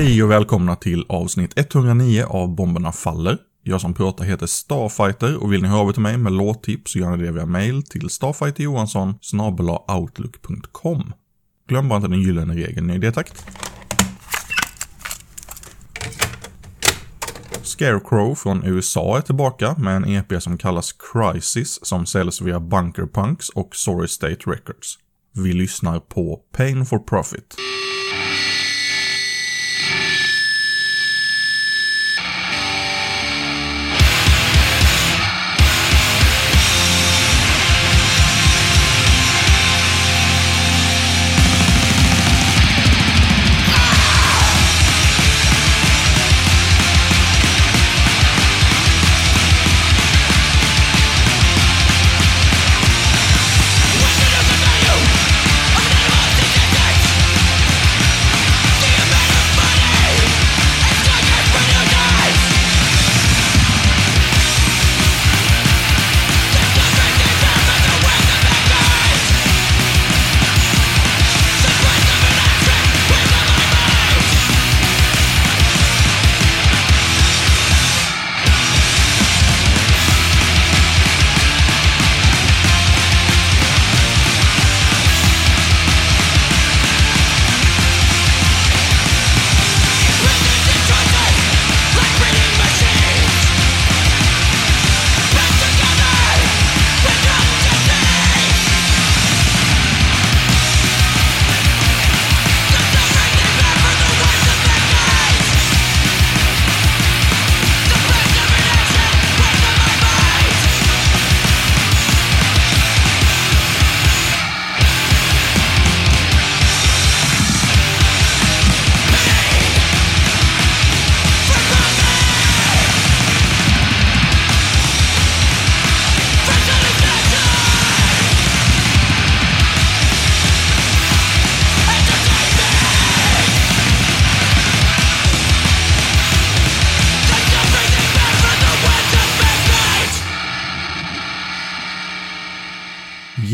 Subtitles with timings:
[0.00, 3.38] Hej och välkomna till avsnitt 109 av Bomberna Faller.
[3.62, 6.92] Jag som pratar heter Starfighter och vill ni höra av er till mig med låttips
[6.92, 9.14] så gör ni det via mail till starfighterjohansson
[9.88, 11.12] outlook.com.
[11.68, 13.46] Glöm bara inte den gyllene regeln i det takt.
[17.62, 23.06] Scarecrow från USA är tillbaka med en EP som kallas Crisis som säljs via Bunker
[23.06, 24.98] Punks och Sorry State Records.
[25.34, 27.56] Vi lyssnar på Pain for Profit.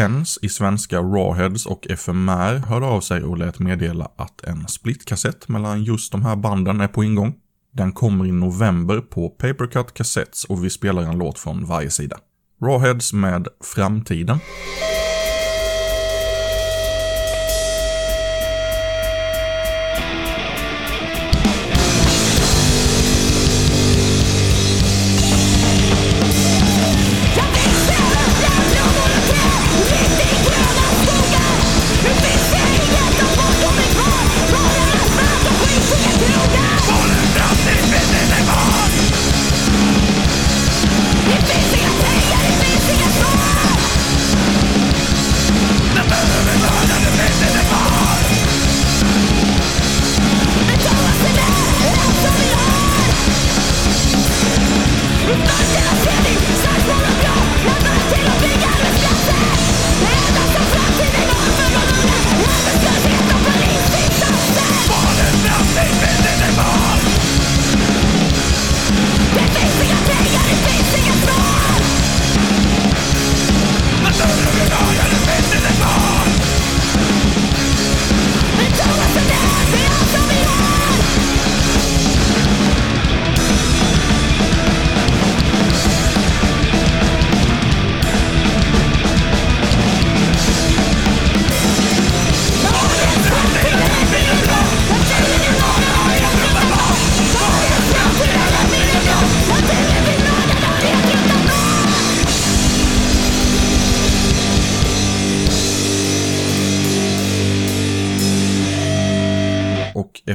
[0.00, 5.48] Jens i svenska Rawheads och FMR hörde av sig och lät meddela att en splitkassett
[5.48, 7.34] mellan just de här banden är på ingång.
[7.72, 12.18] Den kommer i november på Papercut Cassettes och vi spelar en låt från varje sida.
[12.62, 14.38] Rawheads med Framtiden.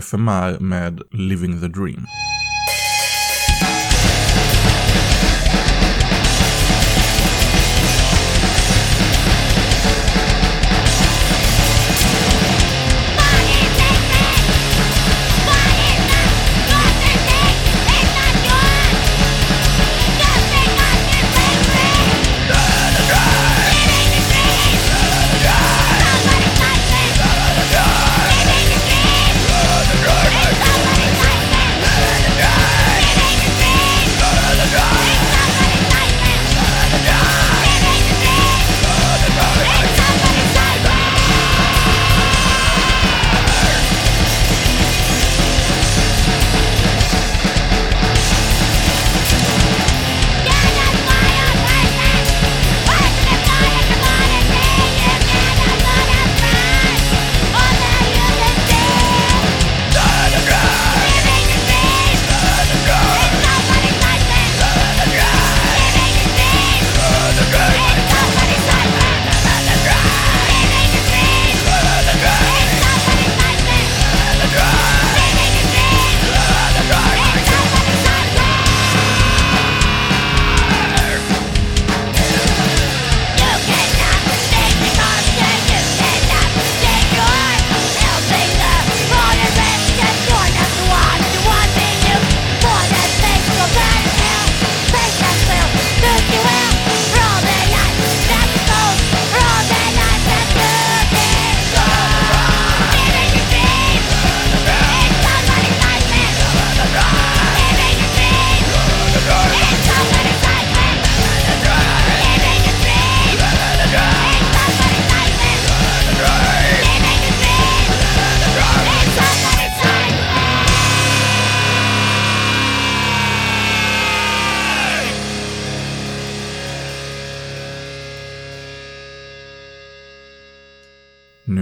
[0.05, 2.05] FMR med Living the Dream.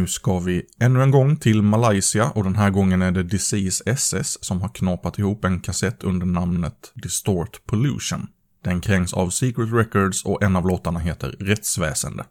[0.04, 3.84] Nu ska vi ännu en gång till Malaysia och den här gången är det Disease
[3.86, 8.28] SS som har knapat ihop en kassett under namnet Distort Pollution.
[8.64, 12.24] Den krängs av Secret Records och en av låtarna heter Rättsväsende.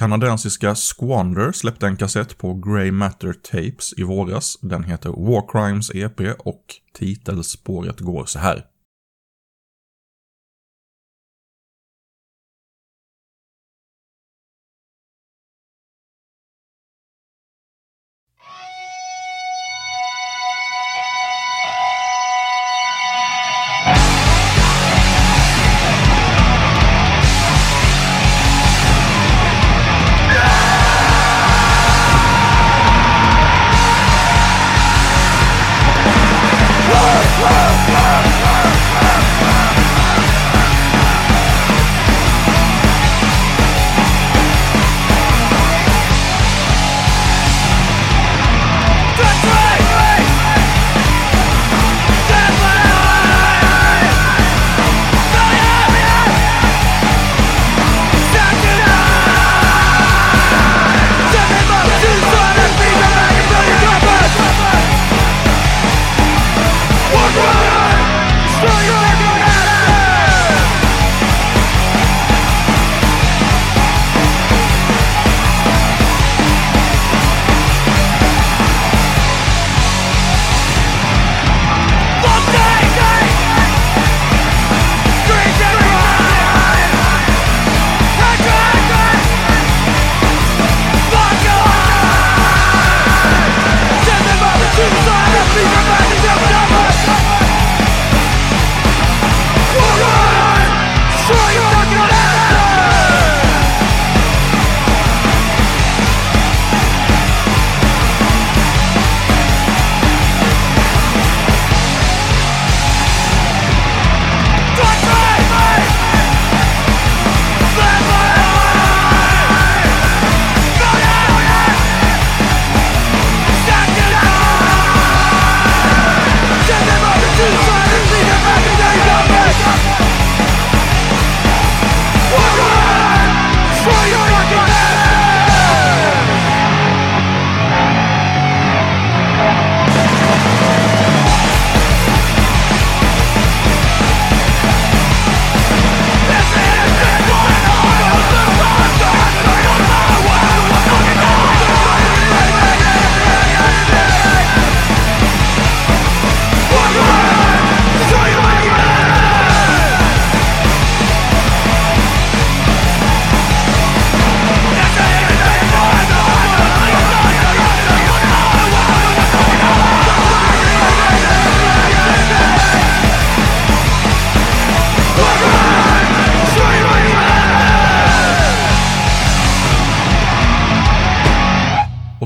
[0.00, 4.58] Kanadensiska Squander släppte en kassett på Grey Matter Tapes i våras.
[4.62, 6.64] Den heter War Crimes EP och
[6.98, 8.69] titelspåret går så här.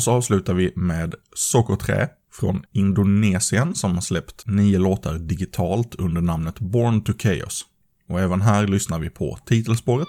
[0.04, 6.60] Så avslutar vi med Sokoträ från Indonesien som har släppt nio låtar digitalt under namnet
[6.60, 7.64] Born to Chaos.
[8.08, 10.08] Och även här lyssnar vi på titelspåret.